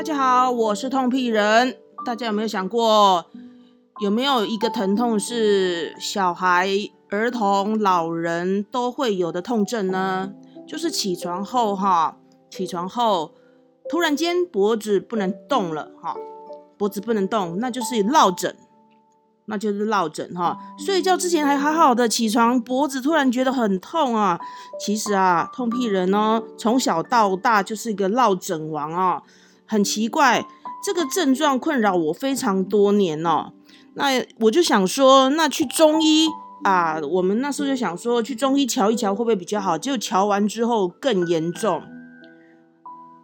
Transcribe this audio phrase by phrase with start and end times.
[0.00, 1.76] 大家好，我是痛屁人。
[2.06, 3.26] 大家有没有想过，
[4.00, 6.70] 有没有一个疼痛是小孩、
[7.10, 10.32] 儿童、老人都会有的痛症呢？
[10.66, 12.16] 就是起床后哈，
[12.48, 13.34] 起床后
[13.90, 16.16] 突然间脖子不能动了哈，
[16.78, 18.56] 脖子不能动，那就是落枕。
[19.44, 24.40] 那就是落枕哈，睡觉之前还好好的，起床脖子突然觉得很痛啊。
[24.80, 29.22] 其实啊，痛屁人哦，从小到大就是一个落枕王啊，
[29.70, 30.44] 很奇怪，
[30.84, 33.52] 这个症状困扰我非常多年哦。
[33.94, 34.06] 那
[34.40, 36.26] 我就想说，那去中医
[36.64, 41.82] 啊，我们那时候就想说去中医瞧一瞧会不会比较好，结果瞧完之后更严重。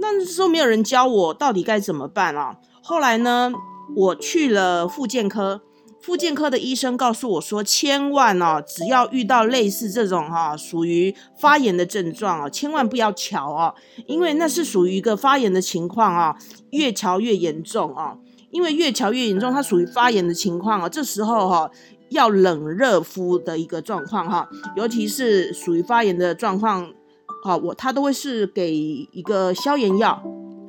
[0.00, 2.56] 那时候没有人教我到底该怎么办啊。
[2.82, 3.52] 后来呢，
[3.94, 5.62] 我去了复健科。
[6.02, 13.72] 复健科的医生告诉我说：“千万哦，只要遇到类似这种哈，属于发炎的症状哦，千万不要瞧哦，
[14.06, 16.36] 因为那是属于一个发炎的情况啊，
[16.70, 18.18] 越瞧越严重啊，
[18.50, 21.70] 因为越瞧越严重，它属于发炎的情况啊，这时候哈
[22.08, 26.92] 要冷热敷的一个状况哈，尤其是属于发炎的状况，
[27.44, 30.20] 好，我他都会是给一个消炎药，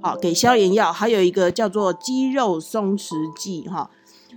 [0.00, 3.90] 好，给消炎药，还有一个叫做肌肉松弛剂哈。”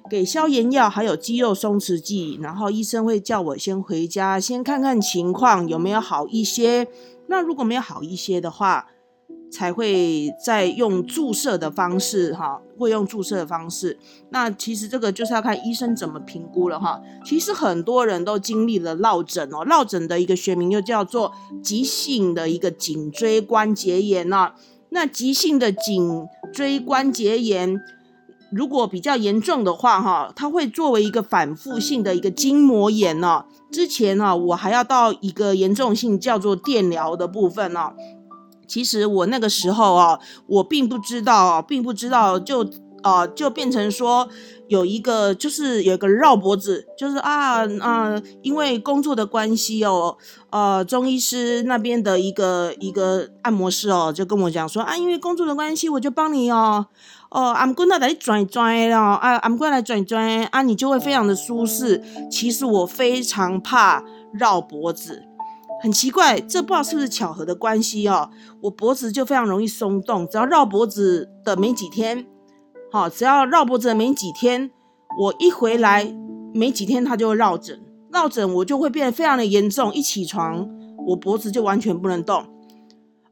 [0.09, 6.88] 给消炎药，还有肌肉松弛剂，然后医生会叫我先回家，先看看情况有没有好一些。
[7.27, 8.87] 那如果没有好一些的话，
[9.52, 13.97] 才会再用注射的方式，哈，会用注射的方式。
[14.30, 17.02] 那其实这个就是要看医生怎么评估了，哈。
[17.23, 21.31] 其实很多人都经历了落枕哦，落枕的一个学名又叫做
[21.63, 24.53] 急性的一个颈椎关节炎呐。
[24.89, 27.80] 那急性的颈椎关节炎。
[28.52, 33.45] 如果比较严重的话，哈，它会作为一个反复性的一个筋膜炎呢。
[33.72, 37.92] 之前呢，我还要到一个严重性叫做电疗的部分呢。
[38.67, 42.64] 其实我那个时候啊，我并不知道，并不知道，就
[43.02, 44.28] 啊，就变成说
[44.67, 50.17] 有一个，就是有一个绕脖子，就是啊啊，因为工作的关系哦，
[50.49, 56.88] 呃，中医师那边的一个一个按摩师哦，就跟我讲说啊，因为工作的关系，我就帮你哦。
[57.32, 62.04] 哦，阿姆棍来转转哦，啊，阿姆棍来转转啊，你就会非常的舒适。
[62.32, 65.21] 其实我非常怕绕脖子，
[65.83, 68.32] 很奇怪，这不知道是不是巧合的关系哦。
[68.64, 72.26] 我脖子就非常容易松动，只要绕脖子的没几天，
[72.92, 74.72] 好，只要绕脖子没几天，
[75.20, 76.16] 我一回来
[76.54, 77.80] 没几天它就会绕枕，
[78.11, 79.94] 绕枕我就会变得非常的严重。
[79.94, 80.67] 一起床，
[81.08, 82.45] 我脖子就完全不能动。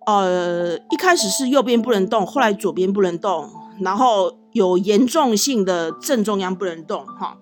[0.05, 3.49] 呃，一开始是右边不能动，后来左边不能动。
[3.79, 7.37] 然后有严重性的正中央不能动哈，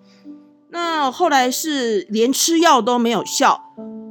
[0.69, 3.61] 那后来是连吃药都没有效，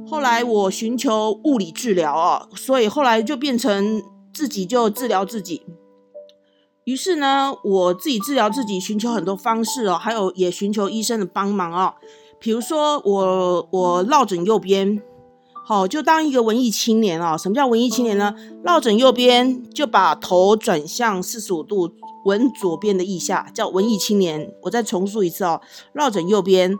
[0.09, 4.01] 后来我寻求物理治疗哦，所以后来就变成
[4.33, 5.61] 自己就治疗自己。
[6.85, 11.95] 于是呢，我自己治疗自己，寻求很多方式哦，还有也寻求医生的帮忙哦。
[12.39, 15.01] 比如说我我落枕右边，
[15.65, 17.35] 好就当一个文艺青年哦。
[17.37, 18.35] 什么叫文艺青年呢？
[18.63, 21.91] 落枕右边就把头转向四十五度。
[22.25, 24.51] 闻左边的腋下，叫文艺青年。
[24.63, 25.61] 我再重述一次哦，
[25.93, 26.75] 绕枕右边，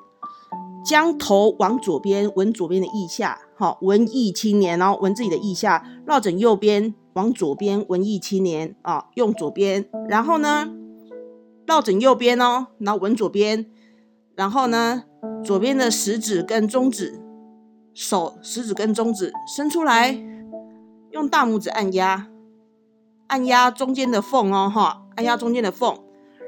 [0.85, 3.39] 将头往左边，闻左边的腋下。
[3.57, 9.89] 好，文艺青年，然后闻自己的腋下，绕枕右边，往左边，文艺青年啊，用左边。
[10.07, 10.69] 然后呢，
[11.65, 13.65] 绕枕右边哦，然后闻左边。
[14.35, 15.03] 然后呢，
[15.43, 17.19] 左边的食指跟中指，
[17.93, 20.21] 手食指跟中指伸出来，
[21.11, 22.27] 用大拇指按压，
[23.27, 25.01] 按压中间的缝哦，哈。
[25.15, 25.97] 按压中间的缝，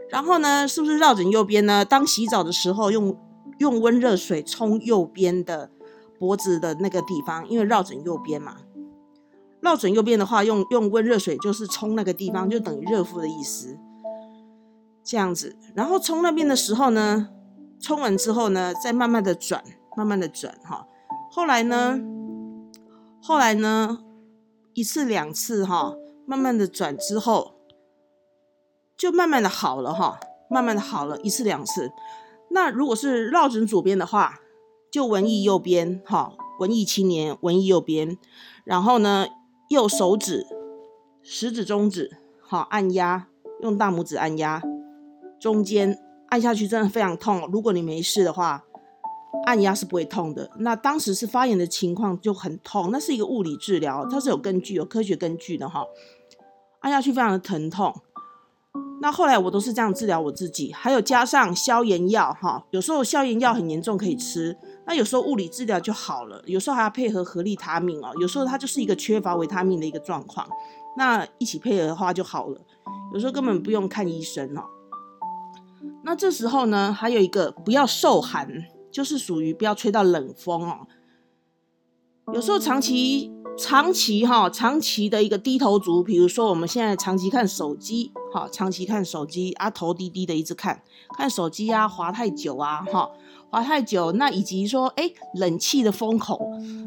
[0.09, 1.85] 然后呢，是不是绕枕右边呢？
[1.85, 3.15] 当洗澡的时候，用
[3.59, 5.69] 用温热水冲右边的
[6.19, 8.57] 脖子的那个地方，因为绕枕右边嘛。
[9.61, 13.77] 绕枕右边的话，用用温热水就是冲那个地方，就等于热敷的意思。
[15.03, 17.29] 这样子，然后冲那边的时候呢，
[17.79, 19.63] 冲完之后呢，再慢慢的转，
[19.95, 20.87] 慢慢的转哈。
[21.31, 21.99] 后来呢，
[23.21, 23.99] 后来呢，
[24.73, 27.55] 一次两次哈，慢慢的转之后。
[28.97, 31.91] 就慢慢的好了哈，慢慢的好了一次两次。
[32.49, 34.39] 那如果是绕枕左边的话，
[34.91, 38.17] 就文艺右边哈，文艺青年文艺右边。
[38.63, 39.27] 然后呢，
[39.69, 40.45] 右手指、
[41.21, 43.27] 食指、中指，好按压，
[43.61, 44.61] 用大拇指按压
[45.39, 45.99] 中间，
[46.29, 47.47] 按下去真的非常痛。
[47.51, 48.63] 如果你没事的话，
[49.45, 50.49] 按压是不会痛的。
[50.59, 55.85] 那当时是发炎的情况就很痛，那是一个物理治疗，它是有根据、有科学根据的哈。
[56.79, 57.93] 按下去非常的疼痛。
[58.99, 64.57] 那后来我都是这样治疗我自己，还有加上消炎药哈，有时候消炎药很严重可以吃，
[64.87, 70.47] 那有时候物理治疗就好了，有时候还要配合合利他命哦，有时候它就是一个缺乏维他命的一个状况，
[70.97, 72.59] 那一起配合的话就好了。
[73.13, 74.63] 有时候根本不用看医生哦。
[76.03, 80.87] 那这时候呢，还有一个不要受寒，就是属于不要吹到冷风哦。
[82.33, 90.83] 有时候长期、长期哈、长期的一个低头族，比如说我们现在长期看手机，好，长期看手机啊，头低低的一直看，
[91.17, 93.09] 看手机啊，滑太久啊，哈，
[93.49, 96.39] 滑太久，那以及说，哎，冷气的风口，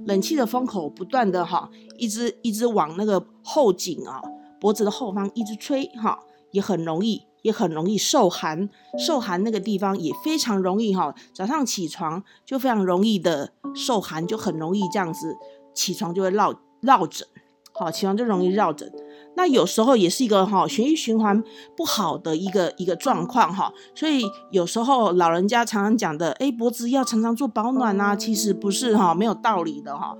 [0.06, 1.69] 冷气的风口不断的哈，
[1.99, 4.23] 一直一直往那个后颈啊，
[4.61, 6.20] 脖子的后方一直吹，哈，
[6.52, 7.23] 也很容易。
[7.43, 8.69] 也很容易受寒，
[8.99, 11.14] 受寒那个地方也非常容易哈。
[11.32, 15.35] 早上起床就非常容易的受寒，就很容易这样子
[15.73, 17.26] 起床就会落落枕，
[17.73, 18.93] 好，起床就容易落枕。
[19.41, 21.43] 那有时候也是一个哈血液循环
[21.75, 23.73] 不好的一个一个状况哈。
[23.95, 30.15] 所以有时候老人家常常讲的，哎，脖子要常常做保暖啊，其实不是哈，没有道理的哈。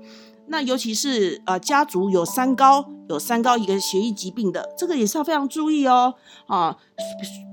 [0.47, 6.15] 那尤其是呃家族有三高，有三高一个血液疾病的，这个也是要非常注意哦
[6.47, 6.75] 啊，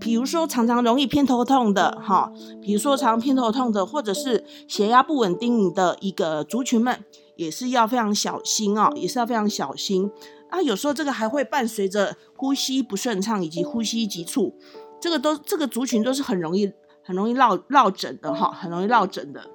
[0.01, 2.33] 比如说常常容易偏头痛的哈，
[2.63, 7.05] 比如说常常偏头痛的，或者是血压不稳定的一个族群们，
[7.37, 10.11] 也是要非常小心哦，也是要非常小心
[10.51, 10.61] 啊。
[10.63, 14.55] 有时候这个还会伴随着呼吸不顺畅以及呼吸急促，
[15.01, 16.73] 这个都这个族群都是很容易
[17.05, 19.49] 很容易落落枕的哈，很容易落枕的，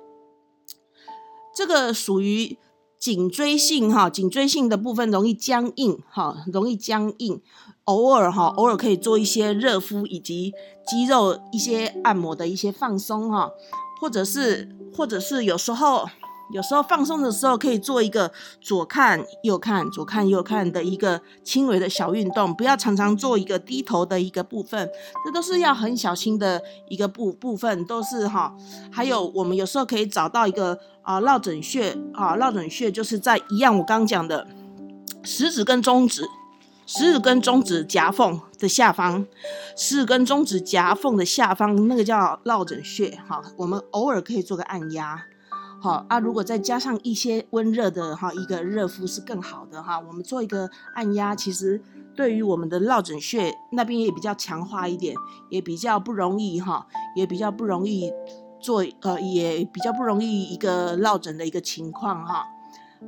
[1.55, 2.57] 这个属于。
[2.99, 7.41] 颈椎性哈，颈椎性的部分容易僵硬哈，容易僵硬。
[7.83, 10.53] 偶尔哈，偶尔可以做一些热敷以及
[10.87, 13.51] 肌肉一些按摩的一些放松哈，
[13.99, 16.07] 或者是或者是有时候。
[16.53, 24.87] 有时候放松的时候，可以做一个左看右看、左看右看的一个轻微的小运动，不要常常做一个低头的一个部分，
[25.25, 28.55] 这都是要很小心的一个部部分，都是哈。
[28.91, 34.47] 还有我们有时候可以找到一个啊落枕穴啊，落枕穴就是在一样我刚刚讲的
[35.23, 36.29] 食指跟中指，
[36.85, 39.25] 食指跟中指夹缝的下方，
[39.75, 45.25] 食指跟中指夹缝的下方那个叫落枕穴，哈，我们偶尔可以做个按压。
[45.83, 49.99] 好啊，如果再加上一些温热的哈，一个热敷是更好的哈。
[49.99, 51.81] 我们做一个按压，其实
[52.15, 55.13] 对于我们的落枕穴那边也比较强化一点，
[55.49, 56.87] 也比较不容易哈，
[57.17, 58.09] 也比较不容易
[58.61, 62.45] 做呃，也比较不容易一个落枕的一个情况哈。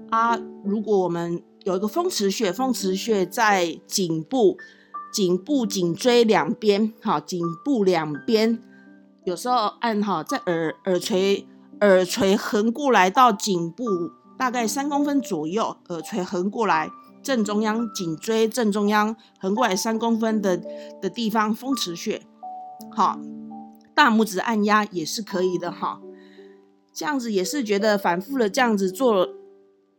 [0.09, 4.57] 啊，如果我们有一个风池穴，风池穴在颈部、
[5.13, 8.61] 颈部颈椎两边哈，颈部两边，
[9.23, 11.47] 有时候按哈，在耳耳垂。
[11.81, 13.85] 耳垂横过来到颈部
[14.37, 16.89] 大概三公分左右，耳垂横过来
[17.21, 20.61] 正中央颈椎正中央横过来三公分的
[21.01, 22.21] 的地方风池穴，
[22.91, 23.19] 好，
[23.93, 26.01] 大拇指按压也是可以的哈。
[26.93, 29.27] 这样子也是觉得反复的这样子做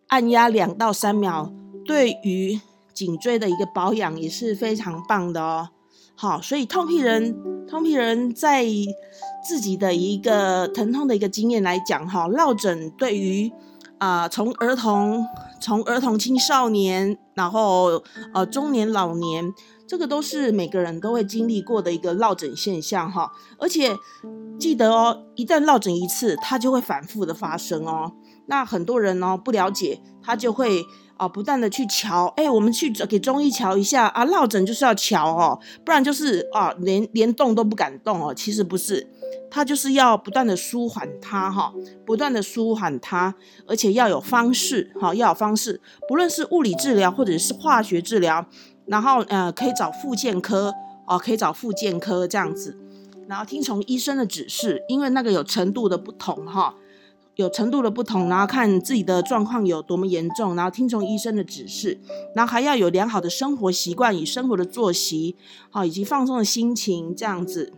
[0.08, 1.52] 按压两到三秒，
[1.84, 2.58] 对于
[2.94, 5.68] 颈椎的一个保养也是非常棒的哦。
[6.18, 7.36] 好，所以痛屁人，
[7.68, 8.64] 痛屁人在
[9.46, 13.52] 自己的一个疼痛的一个经验来讲，哈，落枕对于
[13.98, 15.26] 啊，从儿童、
[15.60, 18.02] 从儿童、青少年，然后
[18.32, 19.52] 呃中年、老年，
[19.86, 23.30] 这个都是每个人都会经历过的一个落枕现象，哈。
[23.58, 23.96] 而且
[24.58, 28.12] 记得哦，一旦落枕一次，它就会反复的发生哦。
[28.46, 30.84] 那很多人呢不了解，他就会。
[31.18, 38.34] 啊，不断的去瞧，哎，我们去给中医瞧一下啊，落枕就是要瞧哦，不然就是啊，连连动都不敢动哦。
[38.34, 39.08] 其实不是，
[39.50, 41.72] 他就是要不断的舒缓它哈，
[42.04, 43.34] 不断的舒缓它，
[43.66, 48.46] 而且要有方式哈，要有方式，不论是物理治疗或者是化学治疗，
[48.86, 50.72] 然后呃，可以找复健科
[51.06, 52.78] 哦，可以找复健科这样子，
[53.28, 56.74] 然后听从医生的指示，因为那个有程度的不同哈。
[57.34, 62.00] 有程度的不同，然后看自己的状况有多么严重，然后听从医生的指示，
[62.34, 65.36] 然后还要有良好的生活习惯与生活的作息，
[65.68, 67.74] 好，以及放松的心情，这样子。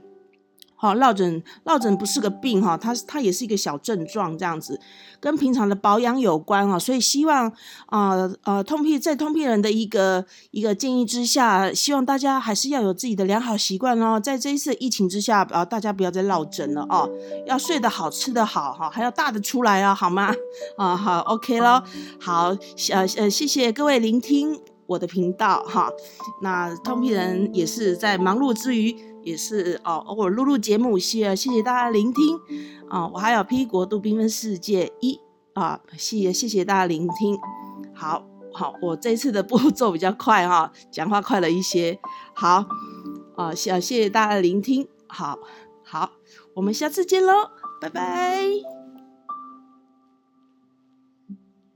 [0.80, 4.80] 好，落枕，落枕不是个病哈，它它也是一个小症状，这样子，
[5.18, 7.52] 跟平常的保养有关啊，所以希望
[7.86, 17.10] 啊呃，通屁在通屁人的一个一个建议之下，希望大家还是要有自己的良好习惯哦，在这一次疫情之下啊，大家不要再落枕了哦，
[17.44, 20.32] 要睡得好，吃得好哈，还要大的出来啊，好吗？
[20.76, 21.82] 啊好，OK 咯，
[22.20, 22.56] 好，
[22.92, 24.56] 呃呃，谢谢各位聆听
[24.86, 25.90] 我的频道哈，
[26.40, 28.96] 那通屁人也是在忙碌之余。
[29.28, 32.40] 也是哦，偶尔录录节目，谢谢谢大家聆听
[32.88, 33.06] 啊！
[33.08, 35.20] 我还有 P 国度缤纷世界一
[35.52, 37.38] 啊，谢谢谢大家聆听。
[37.94, 41.98] 好好，我这次的步骤比较快哈，讲话快了一些。
[42.34, 42.64] 好
[43.36, 44.88] 啊，谢谢谢大家聆听。
[45.06, 45.38] 好
[45.84, 46.12] 好，
[46.54, 48.77] 我们下次见喽，拜拜。